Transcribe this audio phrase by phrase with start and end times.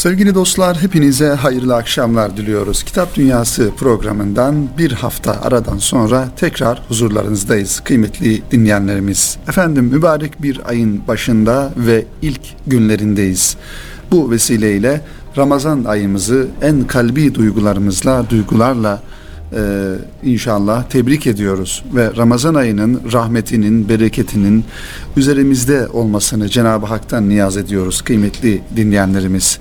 [0.00, 2.82] Sevgili dostlar hepinize hayırlı akşamlar diliyoruz.
[2.82, 9.38] Kitap Dünyası programından bir hafta aradan sonra tekrar huzurlarınızdayız kıymetli dinleyenlerimiz.
[9.48, 13.56] Efendim mübarek bir ayın başında ve ilk günlerindeyiz.
[14.10, 15.00] Bu vesileyle
[15.36, 19.02] Ramazan ayımızı en kalbi duygularımızla, duygularla
[19.52, 24.64] e, inşallah tebrik ediyoruz ve Ramazan ayının rahmetinin, bereketinin
[25.16, 29.58] üzerimizde olmasını Cenab-ı Hak'tan niyaz ediyoruz kıymetli dinleyenlerimiz.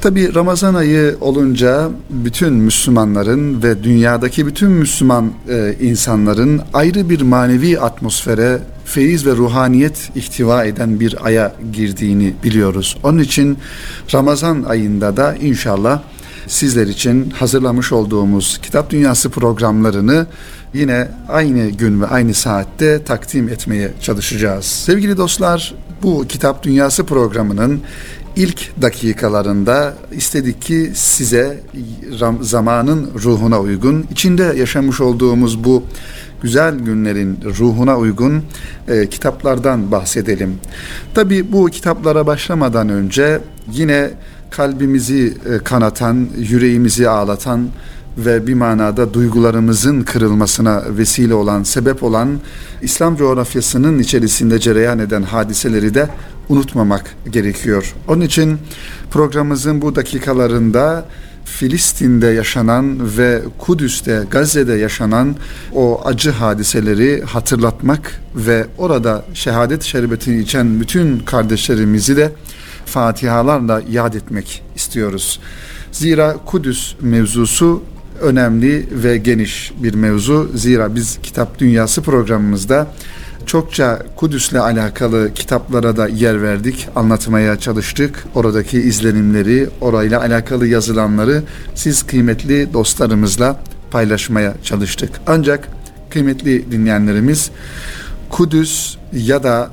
[0.00, 7.80] Tabi Ramazan ayı olunca bütün Müslümanların ve dünyadaki bütün Müslüman e, insanların ayrı bir manevi
[7.80, 12.96] atmosfere feyiz ve ruhaniyet ihtiva eden bir aya girdiğini biliyoruz.
[13.02, 13.58] Onun için
[14.14, 16.02] Ramazan ayında da inşallah
[16.46, 20.26] sizler için hazırlamış olduğumuz Kitap Dünyası programlarını
[20.74, 24.64] yine aynı gün ve aynı saatte takdim etmeye çalışacağız.
[24.64, 27.80] Sevgili dostlar, bu Kitap Dünyası programının
[28.36, 31.60] ilk dakikalarında istedik ki size
[32.40, 35.82] zamanın ruhuna uygun, içinde yaşamış olduğumuz bu
[36.42, 38.44] güzel günlerin ruhuna uygun
[38.88, 40.58] e, kitaplardan bahsedelim.
[41.14, 43.40] Tabi bu kitaplara başlamadan önce
[43.72, 44.10] yine
[44.50, 47.68] kalbimizi e, kanatan, yüreğimizi ağlatan
[48.18, 52.40] ve bir manada duygularımızın kırılmasına vesile olan, sebep olan
[52.82, 56.08] İslam coğrafyasının içerisinde cereyan eden hadiseleri de
[56.48, 57.94] unutmamak gerekiyor.
[58.08, 58.58] Onun için
[59.10, 61.04] programımızın bu dakikalarında
[61.44, 65.36] Filistin'de yaşanan ve Kudüs'te, Gazze'de yaşanan
[65.74, 72.32] o acı hadiseleri hatırlatmak ve orada şehadet şerbetini içen bütün kardeşlerimizi de
[72.90, 75.40] fatihalarla yad etmek istiyoruz.
[75.92, 77.82] Zira Kudüs mevzusu
[78.20, 80.50] önemli ve geniş bir mevzu.
[80.54, 82.86] Zira biz Kitap Dünyası programımızda
[83.46, 88.24] çokça Kudüs'le alakalı kitaplara da yer verdik, anlatmaya çalıştık.
[88.34, 91.42] Oradaki izlenimleri, orayla alakalı yazılanları
[91.74, 95.10] siz kıymetli dostlarımızla paylaşmaya çalıştık.
[95.26, 95.68] Ancak
[96.10, 97.50] kıymetli dinleyenlerimiz
[98.30, 99.70] Kudüs ya da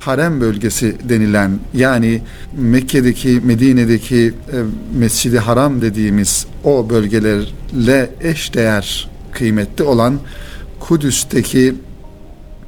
[0.00, 2.20] harem bölgesi denilen yani
[2.56, 4.56] Mekke'deki Medine'deki e,
[4.98, 10.18] Mescidi Haram dediğimiz o bölgelerle eş değer kıymetli olan
[10.80, 11.74] Kudüs'teki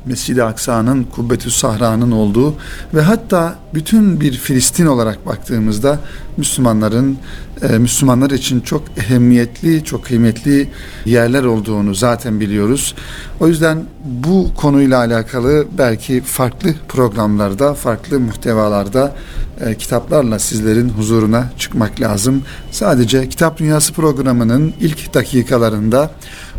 [0.06, 2.54] Mescid-i Aksa'nın, Kubbetü Sahra'nın olduğu
[2.94, 5.98] ve hatta bütün bir Filistin olarak baktığımızda
[6.36, 7.18] Müslümanların
[7.62, 10.68] e, Müslümanlar için çok ehemmiyetli, çok kıymetli
[11.04, 12.94] yerler olduğunu zaten biliyoruz.
[13.40, 19.14] O yüzden bu konuyla alakalı belki farklı programlarda, farklı muhtevalarda
[19.60, 22.42] e, kitaplarla sizlerin huzuruna çıkmak lazım.
[22.70, 26.10] Sadece Kitap Dünyası programının ilk dakikalarında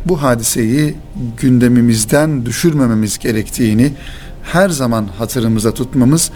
[0.06, 0.95] bu hadiseyi
[1.41, 3.94] gündemimizden düşürmememiz gerektiğini
[4.44, 6.31] her zaman hatırımıza tutmamız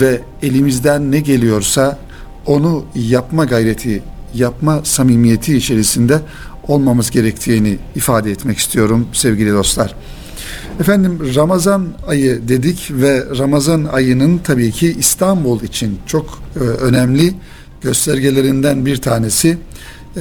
[0.00, 1.98] ve elimizden ne geliyorsa
[2.46, 4.02] onu yapma gayreti,
[4.34, 6.20] yapma samimiyeti içerisinde
[6.68, 9.94] olmamız gerektiğini ifade etmek istiyorum sevgili dostlar.
[10.80, 17.34] Efendim Ramazan ayı dedik ve Ramazan ayının tabii ki İstanbul için çok e, önemli
[17.80, 19.58] göstergelerinden bir tanesi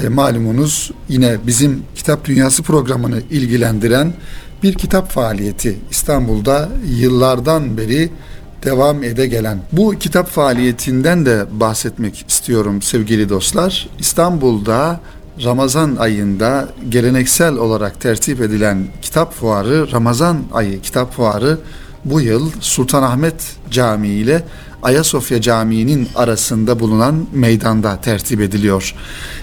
[0.03, 4.13] e, malumunuz yine bizim Kitap Dünyası programını ilgilendiren
[4.63, 8.09] bir kitap faaliyeti İstanbul'da yıllardan beri
[8.63, 9.59] devam ede gelen.
[9.72, 13.89] Bu kitap faaliyetinden de bahsetmek istiyorum sevgili dostlar.
[14.00, 15.00] İstanbul'da
[15.44, 21.59] Ramazan ayında geleneksel olarak tertip edilen kitap fuarı Ramazan ayı kitap fuarı
[22.05, 23.35] bu yıl Sultanahmet
[23.71, 24.43] Camii ile
[24.83, 28.95] Ayasofya Camii'nin arasında bulunan meydanda tertip ediliyor.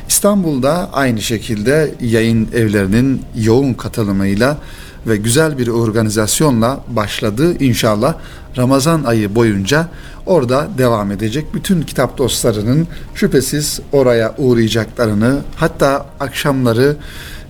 [0.08, 4.58] İstanbul'da aynı şekilde yayın evlerinin yoğun katılımıyla
[5.06, 7.56] ve güzel bir organizasyonla başladı.
[7.60, 8.14] İnşallah
[8.56, 9.88] Ramazan ayı boyunca
[10.26, 11.54] orada devam edecek.
[11.54, 16.96] Bütün kitap dostlarının şüphesiz oraya uğrayacaklarını hatta akşamları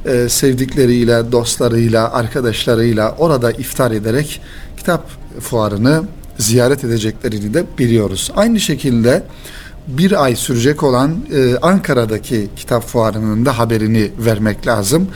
[0.04, 4.40] e, sevdikleriyle, dostlarıyla, arkadaşlarıyla orada iftar ederek
[4.82, 5.08] kitap
[5.40, 6.02] fuarını
[6.38, 8.32] ziyaret edeceklerini de biliyoruz.
[8.36, 9.22] Aynı şekilde
[9.88, 15.08] bir ay sürecek olan e, Ankara'daki kitap fuarının da haberini vermek lazım.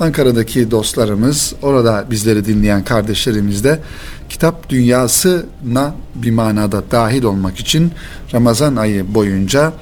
[0.00, 3.80] Ankara'daki dostlarımız, orada bizleri dinleyen kardeşlerimiz de
[4.28, 7.92] kitap dünyasına bir manada dahil olmak için
[8.34, 9.72] Ramazan ayı boyunca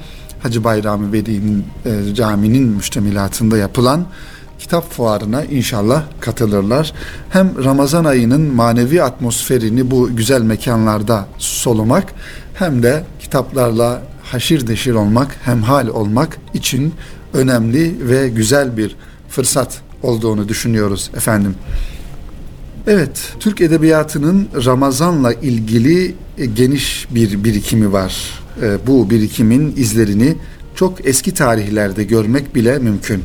[0.43, 4.05] Hacı Bayram Veli'nin e, caminin müştemilatında yapılan
[4.59, 6.93] kitap fuarına inşallah katılırlar.
[7.29, 12.13] Hem Ramazan ayının manevi atmosferini bu güzel mekanlarda solumak
[12.53, 16.93] hem de kitaplarla haşir deşir olmak, hemhal olmak için
[17.33, 18.95] önemli ve güzel bir
[19.29, 21.55] fırsat olduğunu düşünüyoruz efendim.
[22.87, 26.15] Evet, Türk edebiyatının Ramazan'la ilgili
[26.55, 28.43] geniş bir birikimi var.
[28.87, 30.35] Bu birikimin izlerini
[30.75, 33.23] çok eski tarihlerde görmek bile mümkün.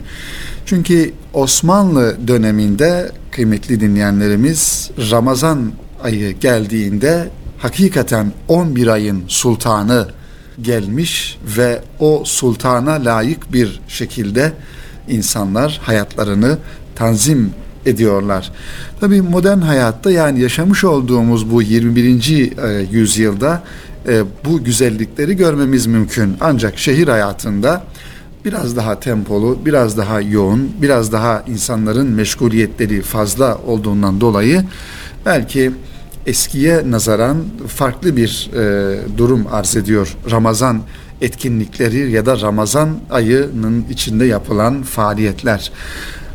[0.66, 5.72] Çünkü Osmanlı döneminde kıymetli dinleyenlerimiz Ramazan
[6.02, 7.28] ayı geldiğinde
[7.58, 10.08] hakikaten 11 ayın sultanı
[10.62, 14.52] gelmiş ve o sultana layık bir şekilde
[15.08, 16.58] insanlar hayatlarını
[16.94, 17.52] tanzim
[17.86, 18.52] ediyorlar.
[19.00, 22.58] Tabii modern hayatta yani yaşamış olduğumuz bu 21.
[22.58, 23.62] E, yüzyılda
[24.08, 26.36] e, bu güzellikleri görmemiz mümkün.
[26.40, 27.82] Ancak şehir hayatında
[28.44, 34.64] biraz daha tempolu, biraz daha yoğun, biraz daha insanların meşguliyetleri fazla olduğundan dolayı
[35.26, 35.72] belki
[36.26, 40.16] eskiye nazaran farklı bir e, durum arz ediyor.
[40.30, 40.82] Ramazan
[41.20, 45.72] etkinlikleri ya da Ramazan ayının içinde yapılan faaliyetler.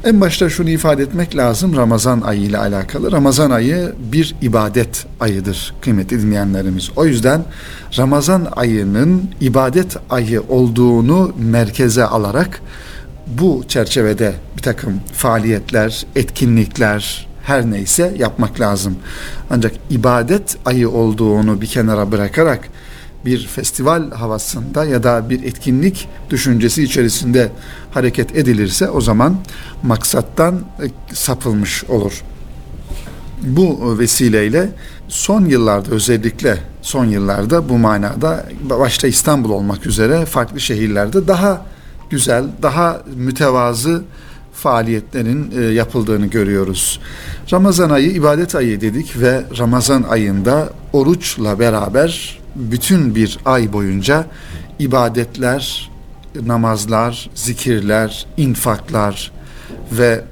[0.06, 3.12] En başta şunu ifade etmek lazım Ramazan ayı ile alakalı.
[3.12, 6.90] Ramazan ayı bir ibadet ayıdır kıymetli dinleyenlerimiz.
[6.96, 7.46] O yüzden
[7.98, 12.62] Ramazan ayının ibadet ayı olduğunu merkeze alarak
[13.28, 18.96] bu çerçevede bir takım faaliyetler, etkinlikler, her neyse yapmak lazım.
[19.50, 22.70] Ancak ibadet ayı olduğunu bir kenara bırakarak
[23.26, 27.52] bir festival havasında ya da bir etkinlik düşüncesi içerisinde
[27.92, 29.38] hareket edilirse o zaman
[29.84, 32.24] maksattan e, sapılmış olur.
[33.42, 34.70] Bu vesileyle
[35.08, 41.66] son yıllarda özellikle son yıllarda bu manada başta İstanbul olmak üzere farklı şehirlerde daha
[42.10, 44.04] güzel, daha mütevazı
[44.54, 47.00] faaliyetlerin e, yapıldığını görüyoruz.
[47.54, 54.28] Ramazan ayı ibadet ayı dedik ve Ramazan ayında oruçla beraber bütün bir ay boyunca
[54.80, 55.92] ibadetler,
[56.46, 59.32] namazlar, zikirler, infaklar
[59.92, 60.24] ve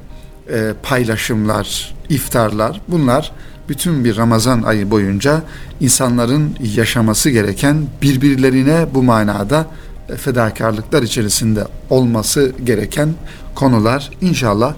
[0.50, 3.32] e, paylaşımlar, iftarlar bunlar
[3.70, 5.42] bütün bir Ramazan ayı boyunca
[5.80, 9.68] insanların yaşaması gereken birbirlerine bu manada
[10.18, 13.10] fedakarlıklar içerisinde olması gereken
[13.56, 14.10] konular.
[14.22, 14.74] İnşallah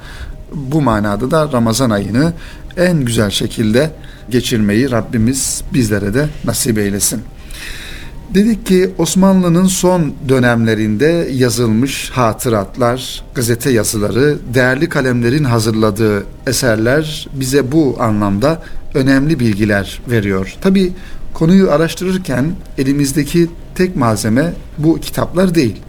[0.53, 2.33] bu manada da Ramazan ayını
[2.77, 3.91] en güzel şekilde
[4.29, 7.21] geçirmeyi Rabbimiz bizlere de nasip eylesin.
[8.29, 17.95] Dedik ki Osmanlı'nın son dönemlerinde yazılmış hatıratlar, gazete yazıları, değerli kalemlerin hazırladığı eserler bize bu
[17.99, 18.61] anlamda
[18.93, 20.55] önemli bilgiler veriyor.
[20.61, 20.93] Tabi
[21.33, 25.81] konuyu araştırırken elimizdeki tek malzeme bu kitaplar değil.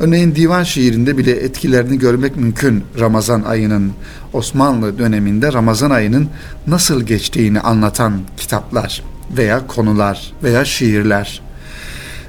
[0.00, 3.92] Örneğin divan şiirinde bile etkilerini görmek mümkün Ramazan ayının
[4.32, 6.28] Osmanlı döneminde Ramazan ayının
[6.66, 9.02] nasıl geçtiğini anlatan kitaplar
[9.36, 11.40] veya konular veya şiirler.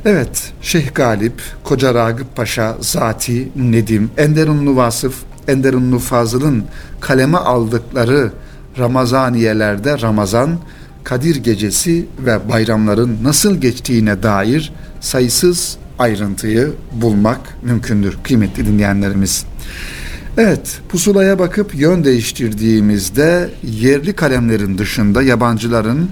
[0.05, 5.15] Evet, Şeyh Galip, Koca Ragıp Paşa, Zati, Nedim, Enderunlu Vasıf,
[5.47, 6.63] Enderunlu Fazıl'ın
[6.99, 8.31] kaleme aldıkları
[8.79, 10.59] Ramazaniyelerde Ramazan,
[11.03, 19.45] Kadir Gecesi ve bayramların nasıl geçtiğine dair sayısız ayrıntıyı bulmak mümkündür kıymetli dinleyenlerimiz.
[20.37, 26.09] Evet, pusulaya bakıp yön değiştirdiğimizde yerli kalemlerin dışında yabancıların,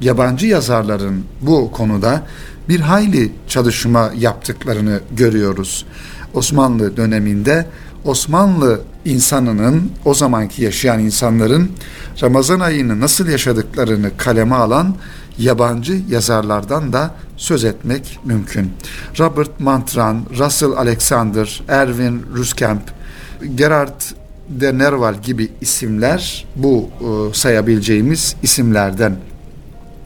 [0.00, 2.22] yabancı yazarların bu konuda
[2.68, 5.86] bir hayli çalışma yaptıklarını görüyoruz.
[6.34, 7.66] Osmanlı döneminde
[8.04, 11.70] Osmanlı insanının o zamanki yaşayan insanların
[12.22, 14.96] Ramazan ayını nasıl yaşadıklarını kaleme alan
[15.38, 18.72] yabancı yazarlardan da söz etmek mümkün.
[19.18, 22.82] Robert Mantran, Russell Alexander, Erwin Ruskamp,
[23.54, 24.00] Gerard
[24.48, 29.16] de Nerval gibi isimler bu e, sayabileceğimiz isimlerden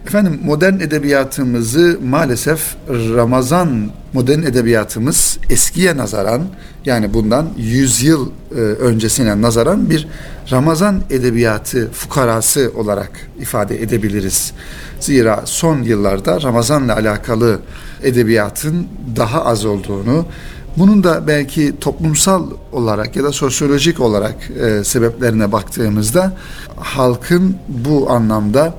[0.06, 6.42] Efendim modern edebiyatımızı maalesef Ramazan modern edebiyatımız eskiye nazaran
[6.84, 10.08] yani bundan 100 yıl e, öncesine nazaran bir
[10.50, 13.10] Ramazan edebiyatı fukarası olarak
[13.40, 14.52] ifade edebiliriz.
[15.00, 17.60] Zira son yıllarda Ramazanla alakalı
[18.02, 18.86] edebiyatın
[19.16, 20.26] daha az olduğunu,
[20.76, 26.32] bunun da belki toplumsal olarak ya da sosyolojik olarak e, sebeplerine baktığımızda
[26.76, 28.74] halkın bu anlamda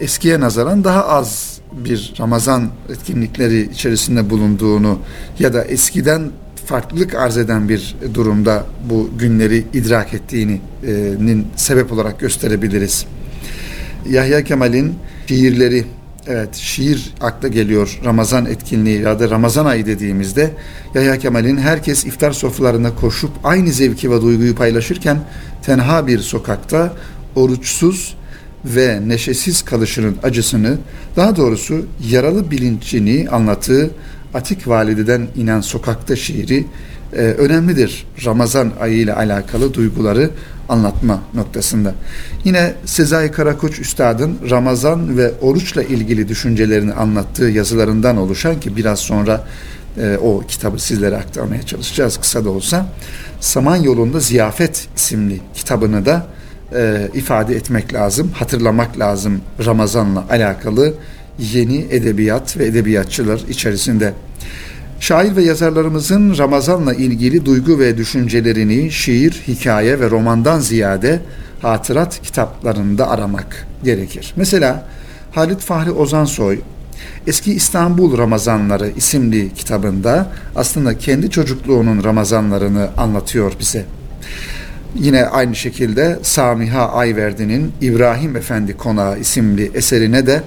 [0.00, 4.98] eskiye nazaran daha az bir Ramazan etkinlikleri içerisinde bulunduğunu
[5.38, 6.30] ya da eskiden
[6.66, 13.06] farklılık arz eden bir durumda bu günleri idrak ettiğinin sebep olarak gösterebiliriz.
[14.08, 14.94] Yahya Kemal'in
[15.26, 15.84] şiirleri
[16.26, 20.50] Evet, şiir akla geliyor Ramazan etkinliği ya da Ramazan ayı dediğimizde
[20.94, 25.18] Yahya Kemal'in herkes iftar sofralarına koşup aynı zevki ve duyguyu paylaşırken
[25.62, 26.92] tenha bir sokakta
[27.36, 28.16] oruçsuz
[28.64, 30.78] ve neşesiz kalışının acısını,
[31.16, 33.90] daha doğrusu yaralı bilincini anlattığı
[34.34, 36.66] Atik Valide'den inen sokakta şiiri
[37.12, 38.06] e, önemlidir.
[38.24, 40.30] Ramazan ayı ile alakalı duyguları
[40.68, 41.94] anlatma noktasında.
[42.44, 49.44] Yine Sezai Karakoç Üstad'ın Ramazan ve oruçla ilgili düşüncelerini anlattığı yazılarından oluşan ki biraz sonra
[49.98, 52.86] e, o kitabı sizlere aktarmaya çalışacağız kısa da olsa.
[53.40, 56.26] Samanyolu'nda Ziyafet isimli kitabını da
[56.74, 60.94] e, ifade etmek lazım, hatırlamak lazım Ramazan'la alakalı
[61.38, 64.14] yeni edebiyat ve edebiyatçılar içerisinde.
[65.00, 71.20] Şair ve yazarlarımızın Ramazan'la ilgili duygu ve düşüncelerini şiir, hikaye ve romandan ziyade
[71.62, 74.32] hatırat kitaplarında aramak gerekir.
[74.36, 74.86] Mesela
[75.32, 76.58] Halit Fahri Ozansoy
[77.26, 83.84] Eski İstanbul Ramazanları isimli kitabında aslında kendi çocukluğunun Ramazanlarını anlatıyor bize.
[84.94, 90.42] Yine aynı şekilde Samiha Ayverdi'nin İbrahim Efendi Konağı isimli eserine de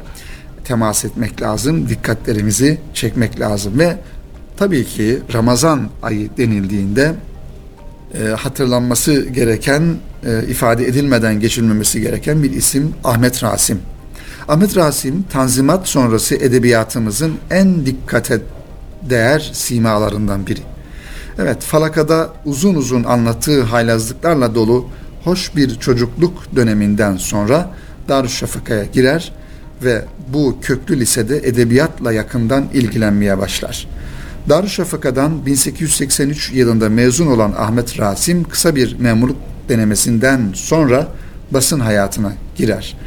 [0.64, 3.98] temas etmek lazım, dikkatlerimizi çekmek lazım ve
[4.58, 7.14] tabii ki Ramazan ayı denildiğinde
[8.14, 9.96] e, hatırlanması gereken,
[10.26, 13.80] e, ifade edilmeden geçilmemesi gereken bir isim Ahmet Rasim.
[14.48, 18.40] Ahmet Rasim, Tanzimat sonrası edebiyatımızın en dikkate
[19.10, 20.73] değer simalarından biri.
[21.40, 24.90] Evet, Falaka'da uzun uzun anlattığı haylazlıklarla dolu
[25.24, 27.70] hoş bir çocukluk döneminden sonra
[28.10, 29.32] Darüşşafaka'ya girer
[29.84, 33.88] ve bu köklü lisede edebiyatla yakından ilgilenmeye başlar.
[34.50, 39.38] Darüşşafaka'dan 1883 yılında mezun olan Ahmet Rasim kısa bir memurluk
[39.70, 41.08] denemesinden sonra
[41.52, 42.98] basın hayatına girer.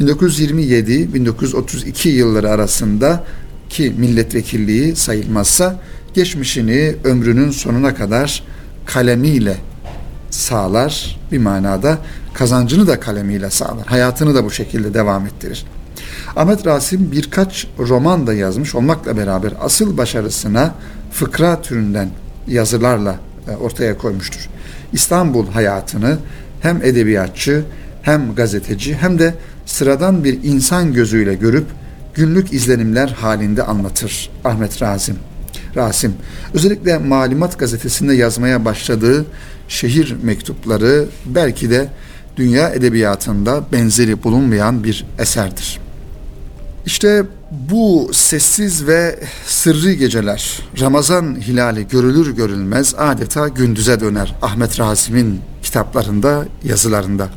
[0.00, 3.24] 1927-1932 yılları arasında
[3.68, 5.80] ki milletvekilliği sayılmazsa
[6.14, 8.42] geçmişini ömrünün sonuna kadar
[8.86, 9.56] kalemiyle
[10.30, 11.98] sağlar bir manada
[12.34, 13.86] kazancını da kalemiyle sağlar.
[13.86, 15.66] Hayatını da bu şekilde devam ettirir.
[16.36, 20.74] Ahmet Rasim birkaç roman da yazmış olmakla beraber asıl başarısına
[21.12, 22.08] fıkra türünden
[22.46, 23.16] yazılarla
[23.48, 24.48] e, ortaya koymuştur.
[24.92, 26.18] İstanbul hayatını
[26.60, 27.64] hem edebiyatçı
[28.02, 29.34] hem gazeteci hem de
[29.66, 31.66] sıradan bir insan gözüyle görüp
[32.14, 35.16] günlük izlenimler halinde anlatır Ahmet Razim.
[35.76, 36.14] Rasim.
[36.54, 39.24] Özellikle Malumat gazetesinde yazmaya başladığı
[39.68, 41.88] şehir mektupları belki de
[42.36, 45.80] dünya edebiyatında benzeri bulunmayan bir eserdir.
[46.86, 55.40] İşte bu sessiz ve sırrı geceler Ramazan hilali görülür görülmez adeta gündüze döner Ahmet Razim'in
[55.62, 57.28] kitaplarında, yazılarında.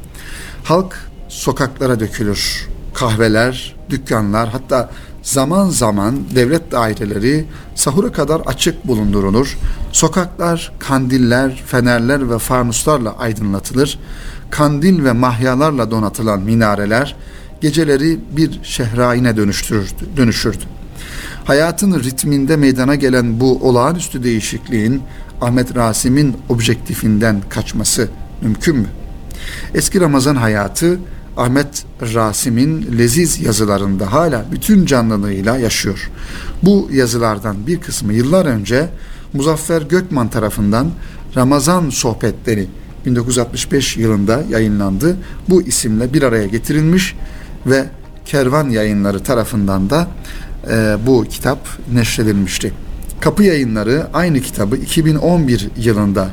[0.64, 0.96] Halk
[1.28, 2.68] sokaklara dökülür.
[2.94, 4.90] Kahveler, dükkanlar hatta
[5.28, 9.58] zaman zaman devlet daireleri sahura kadar açık bulundurulur.
[9.92, 14.00] Sokaklar kandiller, fenerler ve fanuslarla aydınlatılır.
[14.50, 17.16] Kandil ve mahyalarla donatılan minareler
[17.62, 20.64] geceleri bir şehraine dönüştürürdü, dönüşürdü.
[21.46, 25.02] Hayatın ritminde meydana gelen bu olağanüstü değişikliğin
[25.42, 28.10] Ahmet Rasim'in objektifinden kaçması
[28.42, 28.88] mümkün mü?
[29.74, 31.00] Eski Ramazan hayatı
[31.38, 36.12] Ahmet Rasim'in leziz yazılarında hala bütün canlılığıyla yaşıyor.
[36.64, 38.90] Bu yazılardan bir kısmı yıllar önce
[39.34, 40.92] Muzaffer Gökman tarafından
[41.36, 42.68] Ramazan Sohbetleri
[43.06, 45.18] 1965 yılında yayınlandı.
[45.50, 47.16] Bu isimle bir araya getirilmiş
[47.66, 47.86] ve
[48.26, 50.08] Kervan Yayınları tarafından da
[50.70, 52.74] e, bu kitap neşredilmişti.
[53.20, 56.30] Kapı Yayınları aynı kitabı 2011 yılında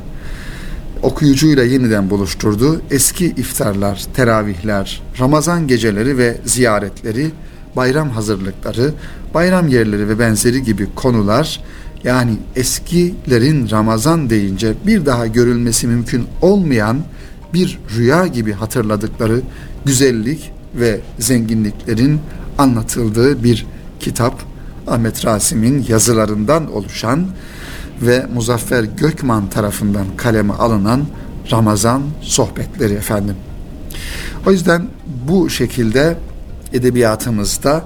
[1.05, 2.83] okuyucuyla yeniden buluşturdu.
[2.91, 7.31] Eski iftarlar, teravihler, Ramazan geceleri ve ziyaretleri,
[7.77, 8.93] bayram hazırlıkları,
[9.35, 11.61] bayram yerleri ve benzeri gibi konular
[12.05, 16.99] yani eskilerin Ramazan deyince bir daha görülmesi mümkün olmayan
[17.55, 19.41] bir rüya gibi hatırladıkları
[19.85, 22.21] güzellik ve zenginliklerin
[22.59, 23.67] anlatıldığı bir
[24.01, 24.43] kitap
[24.87, 27.27] Ahmet Rasim'in yazılarından oluşan
[28.03, 31.05] ve Muzaffer Gökman tarafından kaleme alınan
[31.53, 33.37] Ramazan sohbetleri efendim.
[34.47, 34.87] O yüzden
[35.29, 36.17] bu şekilde
[36.73, 37.85] edebiyatımızda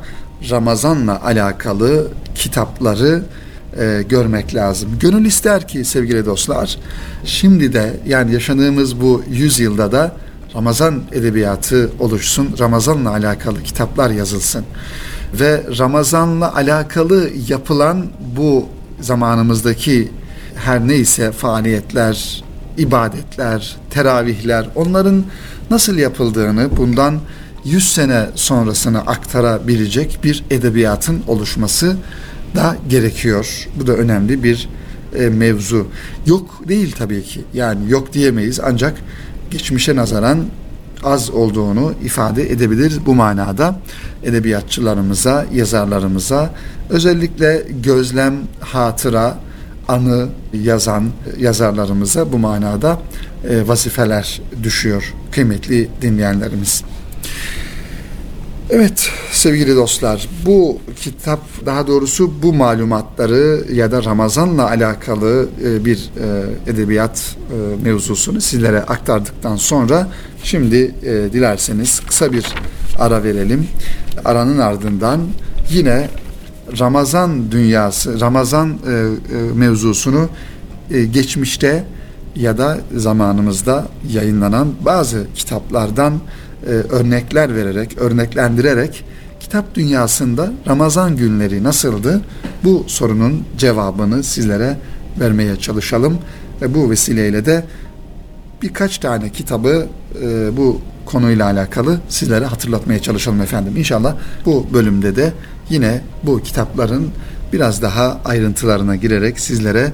[0.50, 3.22] Ramazan'la alakalı kitapları
[3.78, 4.90] e, görmek lazım.
[5.00, 6.78] Gönül ister ki sevgili dostlar,
[7.24, 10.12] şimdi de yani yaşadığımız bu yüzyılda da
[10.54, 14.64] Ramazan edebiyatı oluşsun, Ramazan'la alakalı kitaplar yazılsın.
[15.40, 18.66] Ve Ramazan'la alakalı yapılan bu
[19.00, 20.08] zamanımızdaki
[20.54, 22.44] her neyse faaliyetler,
[22.78, 25.24] ibadetler, teravihler onların
[25.70, 27.20] nasıl yapıldığını bundan
[27.64, 31.96] 100 sene sonrasını aktarabilecek bir edebiyatın oluşması
[32.54, 33.68] da gerekiyor.
[33.80, 34.68] Bu da önemli bir
[35.18, 35.86] e, mevzu.
[36.26, 37.40] Yok değil tabii ki.
[37.54, 38.94] Yani yok diyemeyiz ancak
[39.50, 40.44] geçmişe nazaran
[41.04, 43.80] az olduğunu ifade edebilir bu manada
[44.22, 46.50] edebiyatçılarımıza, yazarlarımıza
[46.90, 49.38] özellikle gözlem, hatıra,
[49.88, 53.00] anı yazan yazarlarımıza bu manada
[53.48, 56.84] e, vazifeler düşüyor kıymetli dinleyenlerimiz.
[58.70, 66.10] Evet sevgili dostlar bu kitap daha doğrusu bu malumatları ya da Ramazan'la alakalı e, bir
[66.66, 70.08] e, edebiyat e, mevzusunu sizlere aktardıktan sonra
[70.42, 70.94] şimdi
[71.32, 72.46] dilerseniz kısa bir
[72.98, 73.68] ara verelim.
[74.24, 75.20] Aranın ardından
[75.70, 76.08] yine
[76.78, 78.78] Ramazan dünyası, Ramazan
[79.54, 80.28] mevzusunu
[81.12, 81.84] geçmişte
[82.36, 86.20] ya da zamanımızda yayınlanan bazı kitaplardan
[86.66, 89.04] e, örnekler vererek, örneklendirerek
[89.40, 92.20] kitap dünyasında Ramazan günleri nasıldı?
[92.64, 94.76] Bu sorunun cevabını sizlere
[95.20, 96.18] vermeye çalışalım
[96.62, 97.64] ve bu vesileyle de
[98.62, 99.86] birkaç tane kitabı
[100.22, 103.76] e, bu konuyla alakalı sizlere hatırlatmaya çalışalım efendim.
[103.76, 105.32] İnşallah bu bölümde de
[105.70, 107.10] yine bu kitapların
[107.52, 109.92] biraz daha ayrıntılarına girerek sizlere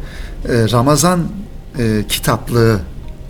[0.48, 1.20] e, Ramazan
[1.78, 2.80] e, kitaplığı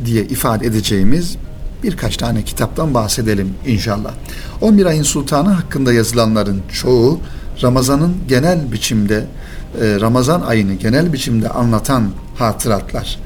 [0.04, 1.36] diye ifade edeceğimiz
[1.84, 4.12] birkaç tane kitaptan bahsedelim inşallah.
[4.60, 7.20] 11 ayın sultanı hakkında yazılanların çoğu
[7.62, 9.24] Ramazan'ın genel biçimde
[9.80, 13.18] e, Ramazan ayını genel biçimde anlatan hatıratlar,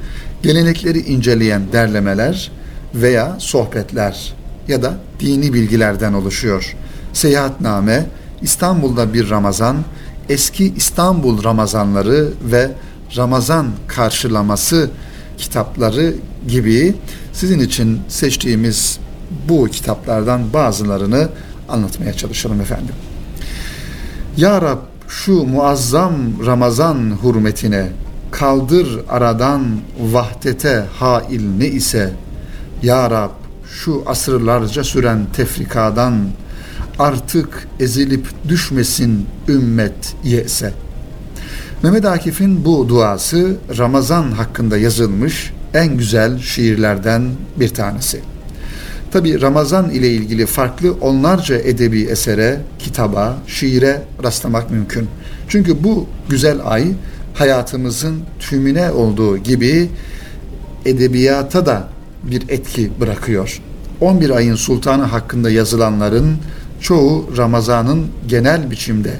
[0.43, 2.51] gelenekleri inceleyen derlemeler
[2.93, 4.33] veya sohbetler
[4.67, 6.75] ya da dini bilgilerden oluşuyor.
[7.13, 8.05] Seyahatname,
[8.41, 9.77] İstanbul'da bir Ramazan,
[10.29, 12.71] eski İstanbul Ramazanları ve
[13.17, 14.89] Ramazan karşılaması
[15.37, 16.15] kitapları
[16.47, 16.95] gibi
[17.33, 18.99] sizin için seçtiğimiz
[19.49, 21.29] bu kitaplardan bazılarını
[21.69, 22.95] anlatmaya çalışalım efendim.
[24.37, 26.15] Ya Rab şu muazzam
[26.45, 27.89] Ramazan hürmetine
[28.31, 29.61] kaldır aradan
[29.99, 32.13] vahdete hail ne ise
[32.83, 33.29] Ya Rab
[33.71, 36.13] şu asırlarca süren tefrikadan
[36.99, 40.73] artık ezilip düşmesin ümmet yese.
[41.83, 48.21] Mehmet Akif'in bu duası Ramazan hakkında yazılmış en güzel şiirlerden bir tanesi.
[49.11, 55.07] Tabi Ramazan ile ilgili farklı onlarca edebi esere, kitaba, şiire rastlamak mümkün.
[55.47, 56.87] Çünkü bu güzel ay
[57.33, 59.89] hayatımızın tümüne olduğu gibi
[60.85, 61.87] edebiyata da
[62.23, 63.61] bir etki bırakıyor.
[64.01, 66.37] 11 ayın sultanı hakkında yazılanların
[66.81, 69.13] çoğu Ramazan'ın genel biçimde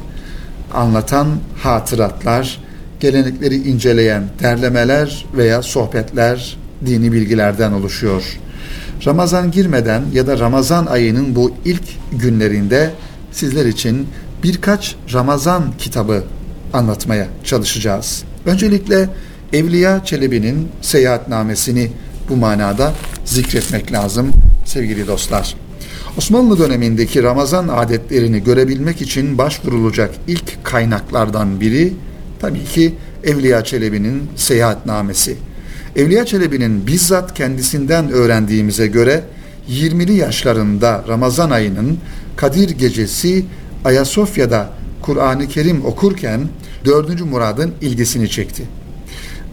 [0.74, 1.28] anlatan
[1.64, 2.60] hatıratlar,
[3.00, 8.24] gelenekleri inceleyen derlemeler veya sohbetler dini bilgilerden oluşuyor.
[9.06, 12.92] Ramazan girmeden ya da Ramazan ayının bu ilk günlerinde
[13.32, 14.08] sizler için
[14.44, 16.24] birkaç Ramazan kitabı
[16.74, 18.24] anlatmaya çalışacağız.
[18.46, 19.10] Öncelikle
[19.54, 21.92] Evliya Çelebi'nin seyahatnamesini
[22.30, 22.94] bu manada
[23.26, 24.32] zikretmek lazım
[24.66, 25.56] sevgili dostlar.
[26.18, 31.94] Osmanlı dönemindeki Ramazan adetlerini görebilmek için başvurulacak ilk kaynaklardan biri
[32.40, 35.36] tabii ki Evliya Çelebi'nin seyahatnamesi.
[35.96, 39.24] Evliya Çelebi'nin bizzat kendisinden öğrendiğimize göre
[39.70, 41.98] 20'li yaşlarında Ramazan ayının
[42.36, 43.46] Kadir gecesi
[43.86, 44.70] Ayasofya'da
[45.02, 46.48] Kur'an-ı Kerim okurken
[46.86, 47.22] 4.
[47.22, 48.64] Murad'ın ilgisini çekti.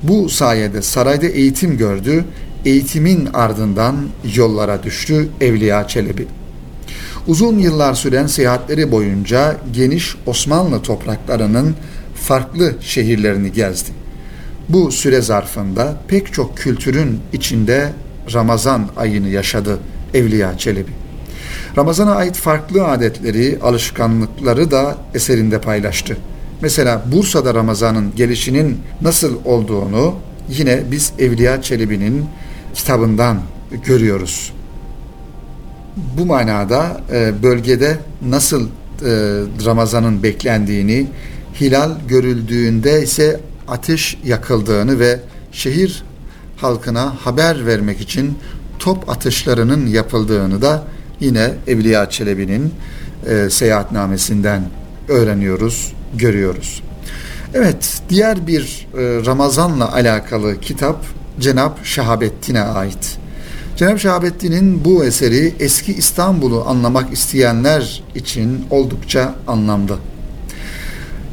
[0.03, 2.25] Bu sayede sarayda eğitim gördü,
[2.65, 3.97] eğitimin ardından
[4.35, 6.27] yollara düştü Evliya Çelebi.
[7.27, 11.75] Uzun yıllar süren seyahatleri boyunca geniş Osmanlı topraklarının
[12.17, 13.91] farklı şehirlerini gezdi.
[14.69, 17.93] Bu süre zarfında pek çok kültürün içinde
[18.35, 19.79] Ramazan ayını yaşadı
[20.15, 20.91] Evliya Çelebi.
[21.77, 26.17] Ramazan'a ait farklı adetleri, alışkanlıkları da eserinde paylaştı.
[26.61, 30.15] Mesela Bursa'da Ramazan'ın gelişinin nasıl olduğunu
[30.49, 32.25] yine biz Evliya Çelebi'nin
[32.75, 33.41] kitabından
[33.85, 34.53] görüyoruz.
[36.19, 38.69] Bu manada e, bölgede nasıl e,
[39.65, 41.07] Ramazan'ın beklendiğini,
[41.61, 45.21] hilal görüldüğünde ise ateş yakıldığını ve
[45.53, 46.05] şehir
[46.57, 48.39] halkına haber vermek için
[48.79, 50.85] top atışlarının yapıldığını da
[51.21, 52.75] yine Evliya Çelebi'nin
[53.27, 54.63] e, seyahatnamesinden
[55.09, 56.83] öğreniyoruz, görüyoruz.
[57.55, 61.05] Evet, diğer bir e, Ramazan'la alakalı kitap
[61.41, 63.19] Cenab Şahabettin'e ait.
[63.77, 69.99] Cenab Şahabettin'in bu eseri eski İstanbul'u anlamak isteyenler için oldukça anlamlı.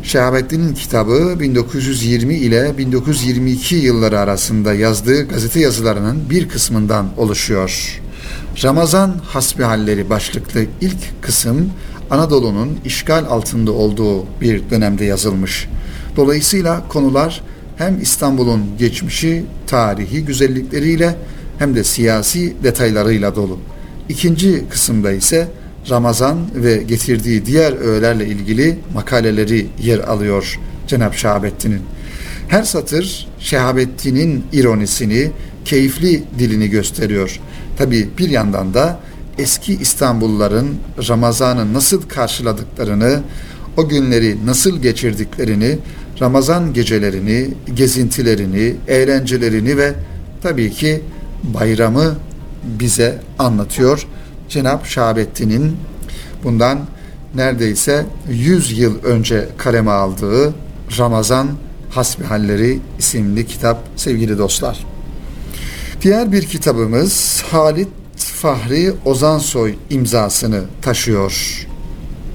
[0.04, 8.02] Şahabettin'in kitabı 1920 ile 1922 yılları arasında yazdığı gazete yazılarının bir kısmından oluşuyor.
[8.64, 11.70] Ramazan Hasbihalleri başlıklı ilk kısım
[12.10, 15.70] Anadolu'nun işgal altında olduğu bir dönemde yazılmış.
[16.16, 17.44] Dolayısıyla konular
[17.78, 21.16] hem İstanbul'un geçmişi, tarihi güzellikleriyle
[21.60, 23.60] hem de siyasi detaylarıyla dolu.
[24.10, 25.48] İkinci kısımda ise
[25.90, 31.82] Ramazan ve getirdiği diğer öğelerle ilgili makaleleri yer alıyor Cenab Şahabettin'in.
[32.48, 35.32] Her satır Şehabettin'in ironisini,
[35.66, 37.40] keyifli dilini gösteriyor.
[37.78, 39.00] Tabi bir yandan da
[39.38, 40.76] eski İstanbulluların
[41.10, 43.22] Ramazan'ı nasıl karşıladıklarını,
[43.78, 45.78] o günleri nasıl geçirdiklerini,
[46.22, 49.94] Ramazan gecelerini, gezintilerini, eğlencelerini ve
[50.44, 51.02] tabii ki
[51.44, 52.16] bayramı
[52.64, 54.08] bize anlatıyor.
[54.54, 55.78] Cenab Şahabettin'in
[56.44, 56.80] bundan
[57.36, 60.54] neredeyse 100 yıl önce kaleme aldığı
[60.98, 61.48] Ramazan
[61.90, 64.86] Hasbihalleri isimli kitap sevgili dostlar.
[66.02, 67.88] Diğer bir kitabımız Halit
[68.18, 71.68] Fahri Ozansoy imzasını taşıyor.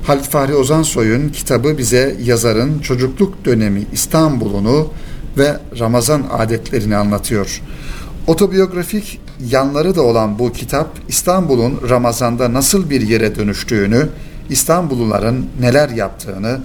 [0.07, 4.89] Halit Fahri Ozansoy'un kitabı bize yazarın çocukluk dönemi İstanbul'unu
[5.39, 7.63] ve Ramazan adetlerini anlatıyor.
[8.29, 14.09] Otobiyografik yanları da olan bu kitap İstanbul'un Ramazan'da nasıl bir yere dönüştüğünü,
[14.51, 16.61] İstanbulluların neler yaptığını,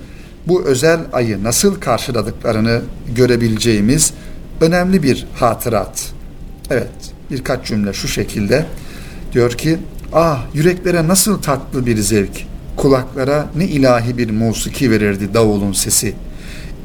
[0.48, 2.82] bu özel ayı nasıl karşıladıklarını
[3.16, 4.14] görebileceğimiz
[4.62, 6.14] önemli bir hatırat.
[6.70, 8.66] Evet, birkaç cümle şu şekilde
[9.34, 9.78] diyor ki,
[10.14, 12.46] ah yüreklere nasıl tatlı bir zevk,
[12.78, 16.14] kulaklara ne ilahi bir musiki verirdi davulun sesi.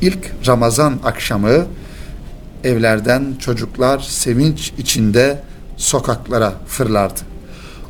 [0.01, 1.67] İlk Ramazan akşamı
[2.65, 5.43] evlerden çocuklar sevinç içinde
[5.77, 7.21] sokaklara fırlardı.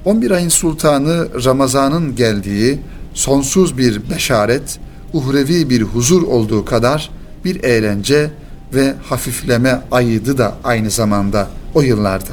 [0.05, 2.79] 11 ayın sultanı Ramazan'ın geldiği
[3.15, 4.79] sonsuz bir beşaret,
[5.13, 7.11] uhrevi bir huzur olduğu kadar
[7.45, 8.31] bir eğlence
[8.75, 12.33] ve hafifleme ayıydı da aynı zamanda o yıllarda.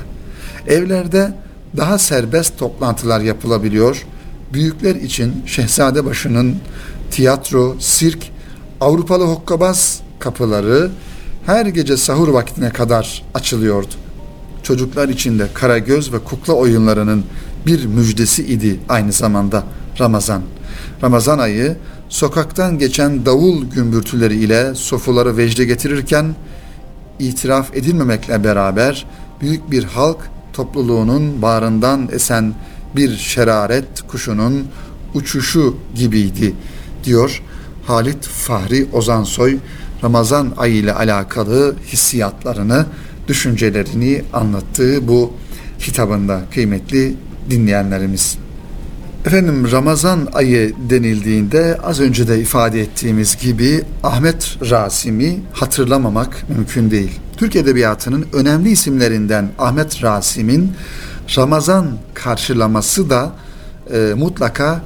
[0.68, 1.34] Evlerde
[1.78, 4.06] daha serbest toplantılar yapılabiliyor.
[4.54, 6.56] Büyükler için Şehzadebaşı'nın
[7.12, 8.20] tiyatro, sirk,
[8.82, 10.92] Avrupalı hokkabaz kapıları
[11.46, 13.94] her gece sahur vaktine kadar açılıyordu.
[14.64, 17.24] Çocuklar için de karagöz ve kukla oyunlarının
[17.66, 19.64] bir müjdesi idi aynı zamanda
[20.00, 20.42] Ramazan.
[21.04, 21.78] Ramazan ayı
[22.10, 26.36] sokaktan geçen davul gümbürtüleri ile sofuları vecde getirirken
[27.20, 29.06] itiraf edilmemekle beraber
[29.42, 30.18] büyük bir halk
[30.54, 32.54] topluluğunun bağrından esen
[32.96, 34.68] bir şeraret kuşunun
[35.14, 36.54] uçuşu gibiydi
[37.04, 37.42] diyor
[37.88, 39.58] Halit Fahri Ozansoy
[40.06, 42.86] Ramazan ayı ile alakalı hissiyatlarını,
[43.28, 45.34] düşüncelerini anlattığı bu
[45.80, 47.16] kitabında kıymetli
[47.50, 48.38] dinleyenlerimiz.
[49.26, 57.20] Efendim Ramazan ayı denildiğinde az önce de ifade ettiğimiz gibi Ahmet Rasim'i hatırlamamak mümkün değil.
[57.38, 60.72] Türk Edebiyatı'nın önemli isimlerinden Ahmet Rasim'in
[61.38, 63.32] Ramazan karşılaması da
[63.94, 64.82] e, mutlaka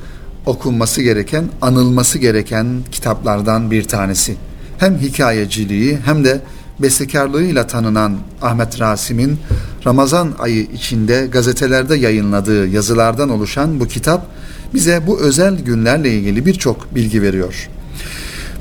[0.46, 4.49] okunması gereken, anılması gereken kitaplardan bir tanesi.
[4.80, 6.42] Hem hikayeciliği hem de
[6.80, 9.40] bestekarlığıyla tanınan Ahmet Rasim'in
[9.86, 14.26] Ramazan ayı içinde gazetelerde yayınladığı yazılardan oluşan bu kitap
[14.74, 17.70] bize bu özel günlerle ilgili birçok bilgi veriyor.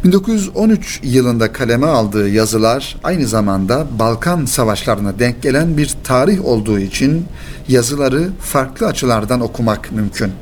[0.05, 7.25] 1913 yılında kaleme aldığı yazılar aynı zamanda Balkan savaşlarına denk gelen bir tarih olduğu için
[7.69, 10.33] yazıları farklı açılardan okumak mümkün.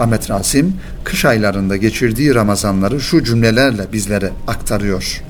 [0.00, 5.22] Ahmet Rasim kış aylarında geçirdiği Ramazanları şu cümlelerle bizlere aktarıyor.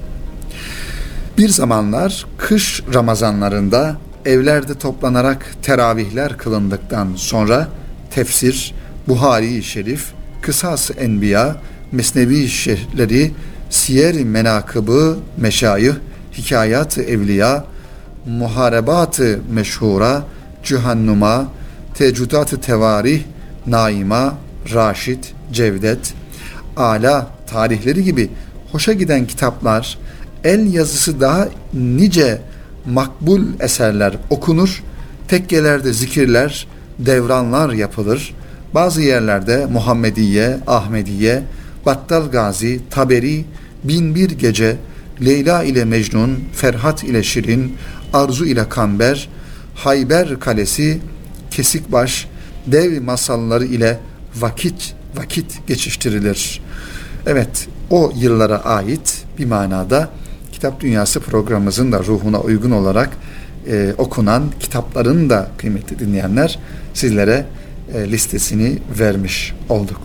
[1.38, 7.68] Bir zamanlar kış Ramazanlarında evlerde toplanarak teravihler kılındıktan sonra
[8.11, 8.74] tefsir,
[9.09, 10.06] Buhari-i Şerif,
[10.42, 11.56] Kısas-ı Enbiya,
[11.92, 13.33] Mesnevi şerhleri,
[13.70, 15.94] Siyer-i Menakıbı, Meşayih,
[16.38, 17.64] Hikayat-ı Evliya,
[18.26, 20.22] Muharebat-ı Meşhura,
[20.62, 21.48] Cühannuma,
[21.94, 23.22] Tecüdat-ı Tevarih,
[23.66, 24.35] Naima,
[24.75, 26.14] Raşit, Cevdet,
[26.77, 28.31] Ala tarihleri gibi
[28.73, 29.99] hoşa giden kitaplar,
[30.44, 32.42] el yazısı daha nice
[32.87, 34.83] makbul eserler okunur,
[35.29, 36.66] tekkelerde zikirler,
[36.99, 38.35] devranlar yapılır.
[38.75, 41.42] Bazı yerlerde Muhammediye, Ahmediye,
[41.87, 43.44] Battal Gazi, Taberi,
[43.85, 44.77] Binbir Gece,
[45.25, 47.77] Leyla ile Mecnun, Ferhat ile Şirin,
[48.12, 49.29] Arzu ile Kamber,
[49.75, 50.99] Hayber Kalesi,
[51.51, 52.29] Kesikbaş,
[52.66, 53.99] dev masalları ile
[54.37, 56.61] vakit vakit geçiştirilir.
[57.27, 60.09] Evet, o yıllara ait bir manada
[60.53, 63.11] Kitap Dünyası programımızın da ruhuna uygun olarak
[63.69, 66.59] e, okunan kitapların da kıymetli dinleyenler
[66.95, 67.47] sizlere
[67.95, 70.01] e, listesini vermiş olduk.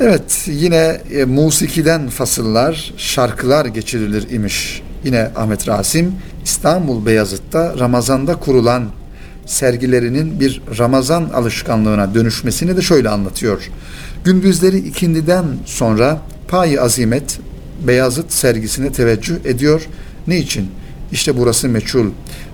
[0.00, 4.82] Evet yine e, musikiden fasıllar, şarkılar geçirilir imiş.
[5.04, 6.14] Yine Ahmet Rasim
[6.44, 8.88] İstanbul Beyazıt'ta Ramazan'da kurulan
[9.46, 13.70] sergilerinin bir Ramazan alışkanlığına dönüşmesini de şöyle anlatıyor.
[14.24, 17.38] Gündüzleri ikindiden sonra Pay Azimet
[17.86, 19.88] Beyazıt sergisine teveccüh ediyor.
[20.26, 20.70] Ne için?
[21.12, 22.10] İşte burası meçhul.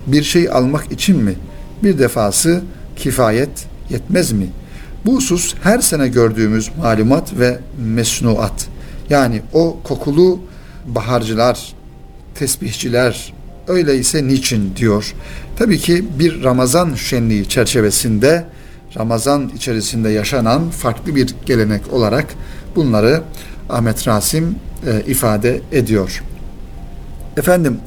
[0.07, 1.35] Bir şey almak için mi?
[1.83, 2.61] Bir defası
[2.95, 3.49] kifayet
[3.89, 4.47] yetmez mi?
[5.05, 8.67] Bu husus her sene gördüğümüz malumat ve mesnuat.
[9.09, 10.39] Yani o kokulu
[10.87, 11.73] baharcılar,
[12.35, 13.33] tesbihçiler
[13.67, 15.13] öyleyse niçin diyor.
[15.59, 18.45] Tabii ki bir Ramazan şenliği çerçevesinde
[18.97, 22.25] Ramazan içerisinde yaşanan farklı bir gelenek olarak
[22.75, 23.21] bunları
[23.69, 24.55] Ahmet Rasim
[24.87, 26.23] e, ifade ediyor.
[27.37, 27.77] Efendim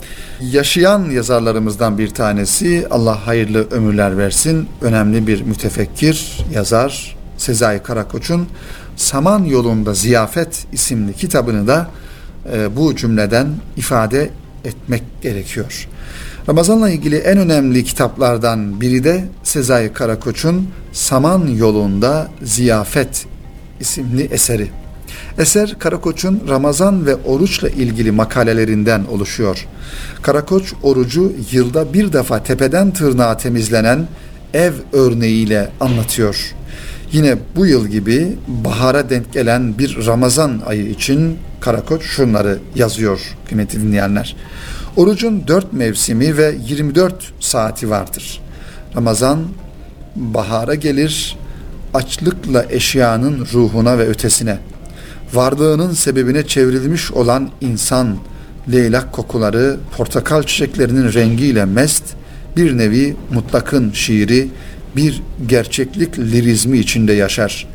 [0.40, 4.68] yaşayan yazarlarımızdan bir tanesi Allah hayırlı ömürler versin.
[4.82, 8.48] Önemli bir mütefekkir yazar Sezai Karakoç'un
[8.96, 11.90] Saman Yolunda Ziyafet isimli kitabını da
[12.52, 14.30] e, bu cümleden ifade
[14.64, 15.88] etmek gerekiyor.
[16.48, 23.26] Ramazanla ilgili en önemli kitaplardan biri de Sezai Karakoç'un Saman Yolunda Ziyafet
[23.80, 24.68] isimli eseri.
[25.38, 29.66] Eser Karakoç'un Ramazan ve oruçla ilgili makalelerinden oluşuyor.
[30.22, 34.08] Karakoç orucu yılda bir defa tepeden tırnağa temizlenen
[34.54, 36.54] ev örneğiyle anlatıyor.
[37.12, 43.82] Yine bu yıl gibi bahara denk gelen bir Ramazan ayı için Karakoç şunları yazıyor kıymetli
[43.82, 44.36] dinleyenler.
[44.96, 48.40] Orucun dört mevsimi ve 24 saati vardır.
[48.96, 49.44] Ramazan
[50.16, 51.36] bahara gelir,
[51.94, 54.58] açlıkla eşyanın ruhuna ve ötesine,
[55.34, 58.16] varlığının sebebine çevrilmiş olan insan,
[58.72, 62.04] leylak kokuları, portakal çiçeklerinin rengiyle mest,
[62.56, 64.48] bir nevi mutlakın şiiri,
[64.96, 67.68] bir gerçeklik lirizmi içinde yaşar.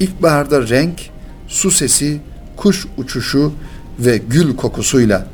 [0.00, 1.00] İlkbaharda renk,
[1.48, 2.20] su sesi,
[2.56, 3.52] kuş uçuşu
[3.98, 5.26] ve gül kokusuyla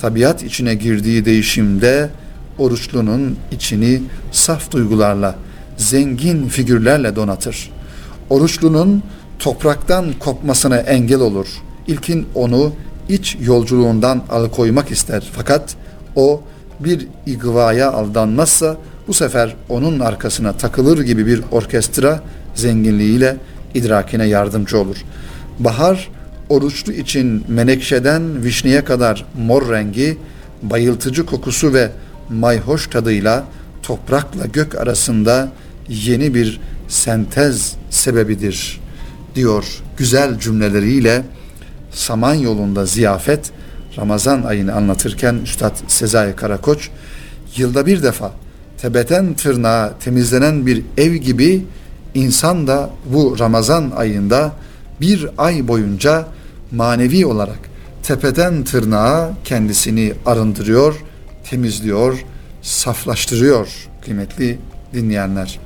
[0.00, 2.10] tabiat içine girdiği değişimde
[2.58, 5.34] oruçlunun içini saf duygularla,
[5.76, 7.70] zengin figürlerle donatır.
[8.30, 9.02] Oruçlunun
[9.38, 11.46] topraktan kopmasına engel olur.
[11.86, 12.72] İlkin onu
[13.08, 15.30] iç yolculuğundan alıkoymak ister.
[15.32, 15.76] Fakat
[16.16, 16.42] o
[16.80, 18.76] bir igvaya aldanmazsa
[19.08, 22.20] bu sefer onun arkasına takılır gibi bir orkestra
[22.54, 23.36] zenginliğiyle
[23.74, 24.96] idrakine yardımcı olur.
[25.58, 26.08] Bahar
[26.50, 30.18] oruçlu için menekşeden vişneye kadar mor rengi,
[30.62, 31.90] bayıltıcı kokusu ve
[32.30, 33.44] mayhoş tadıyla
[33.82, 35.52] toprakla gök arasında
[35.88, 38.80] yeni bir sentez sebebidir
[39.34, 39.64] diyor
[39.96, 41.22] güzel cümleleriyle
[41.92, 43.50] Saman yolunda ziyafet
[43.96, 46.88] Ramazan ayını anlatırken Üstad Sezai Karakoç
[47.56, 48.32] yılda bir defa
[48.78, 51.64] tebeten tırnağa temizlenen bir ev gibi
[52.14, 54.52] insan da bu Ramazan ayında
[55.00, 56.26] bir ay boyunca
[56.72, 57.58] manevi olarak
[58.02, 60.94] tepeden tırnağa kendisini arındırıyor,
[61.50, 62.24] temizliyor,
[62.62, 63.68] saflaştırıyor
[64.04, 64.58] kıymetli
[64.94, 65.58] dinleyenler.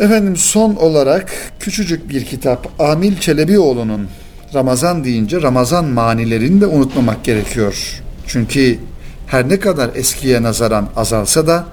[0.00, 4.08] Efendim son olarak küçücük bir kitap Amil Çelebioğlu'nun
[4.54, 8.02] Ramazan deyince Ramazan manilerini de unutmamak gerekiyor.
[8.26, 8.78] Çünkü
[9.26, 11.64] her ne kadar eskiye nazaran azalsa da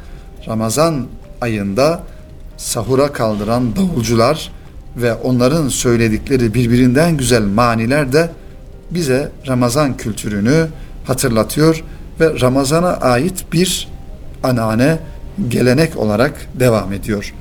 [0.47, 1.07] Ramazan
[1.41, 2.03] ayında
[2.57, 4.51] sahura kaldıran davulcular
[4.97, 8.29] ve onların söyledikleri birbirinden güzel maniler de
[8.91, 10.67] bize Ramazan kültürünü
[11.05, 11.83] hatırlatıyor
[12.19, 13.87] ve Ramazan'a ait bir
[14.43, 14.99] anane
[15.47, 17.33] gelenek olarak devam ediyor.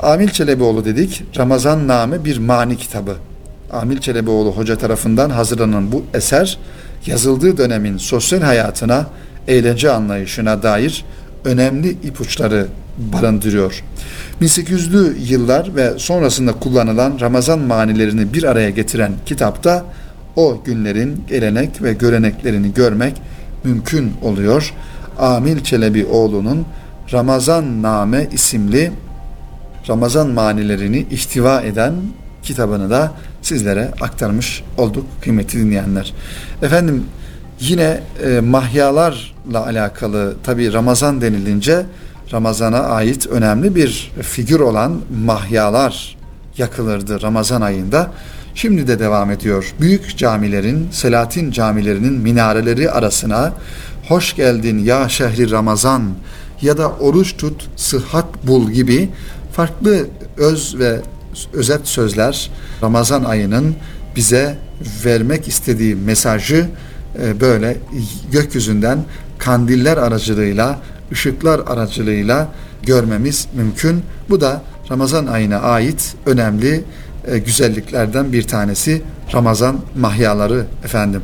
[0.00, 1.22] Amil Çelebioğlu dedik.
[1.36, 3.16] Ramazan Name bir mani kitabı.
[3.72, 6.58] Amil Çelebioğlu hoca tarafından hazırlanan bu eser
[7.06, 9.06] yazıldığı dönemin sosyal hayatına,
[9.48, 11.04] eğlence anlayışına dair
[11.44, 12.66] önemli ipuçları
[12.98, 13.84] barındırıyor.
[14.42, 19.84] 1800'lü yıllar ve sonrasında kullanılan Ramazan manilerini bir araya getiren kitapta
[20.36, 23.16] o günlerin gelenek ve göreneklerini görmek
[23.64, 24.74] mümkün oluyor.
[25.18, 26.66] Amil Çelebi oğlunun
[27.12, 28.92] Ramazan Name isimli
[29.88, 31.94] Ramazan manilerini ihtiva eden
[32.42, 36.14] kitabını da sizlere aktarmış olduk kıymetli dinleyenler.
[36.62, 37.04] Efendim
[37.60, 41.86] yine e, mahyalarla alakalı tabi Ramazan denilince
[42.32, 46.16] Ramazan'a ait önemli bir figür olan mahyalar
[46.58, 48.10] yakılırdı Ramazan ayında.
[48.54, 49.74] Şimdi de devam ediyor.
[49.80, 53.52] Büyük camilerin, Selatin camilerinin minareleri arasına
[54.08, 56.02] hoş geldin ya şehri Ramazan
[56.62, 59.08] ya da oruç tut, sıhhat bul gibi
[59.52, 61.00] farklı öz ve
[61.52, 62.50] özet sözler
[62.82, 63.76] Ramazan ayının
[64.16, 64.58] bize
[65.04, 66.66] vermek istediği mesajı
[67.22, 67.76] e, böyle
[68.32, 69.04] gökyüzünden
[69.38, 70.78] kandiller aracılığıyla,
[71.12, 72.48] ışıklar aracılığıyla
[72.82, 74.02] görmemiz mümkün.
[74.30, 76.84] Bu da Ramazan ayına ait önemli
[77.26, 79.02] e, güzelliklerden bir tanesi
[79.34, 81.22] Ramazan mahyaları efendim.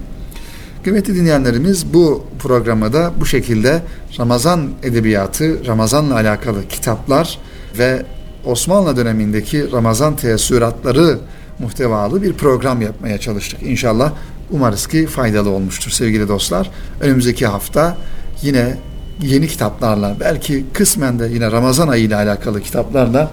[0.84, 3.82] Kıymetli dinleyenlerimiz bu programı da bu şekilde
[4.18, 7.38] Ramazan edebiyatı, Ramazanla alakalı kitaplar
[7.78, 8.02] ve
[8.44, 11.18] Osmanlı dönemindeki Ramazan teessüratları
[11.58, 13.62] muhtevalı bir program yapmaya çalıştık.
[13.62, 14.12] İnşallah
[14.50, 16.70] umarız ki faydalı olmuştur sevgili dostlar.
[17.00, 17.96] Önümüzdeki hafta
[18.42, 18.76] yine
[19.22, 23.30] yeni kitaplarla belki kısmen de yine Ramazan ayı ile alakalı kitaplarla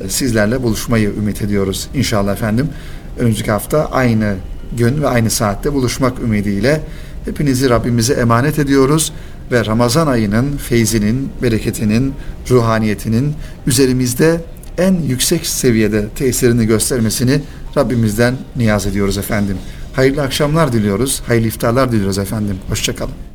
[0.00, 2.68] e, sizlerle buluşmayı ümit ediyoruz inşallah efendim.
[3.18, 4.34] Önümüzdeki hafta aynı
[4.76, 6.80] gün ve aynı saatte buluşmak ümidiyle
[7.24, 9.12] hepinizi Rabbimize emanet ediyoruz
[9.52, 12.14] ve Ramazan ayının feyzinin, bereketinin,
[12.50, 13.34] ruhaniyetinin
[13.66, 14.40] üzerimizde
[14.78, 17.40] en yüksek seviyede tesirini göstermesini
[17.76, 19.56] Rabbimizden niyaz ediyoruz efendim.
[19.92, 22.56] Hayırlı akşamlar diliyoruz, hayırlı iftarlar diliyoruz efendim.
[22.68, 23.31] Hoşçakalın.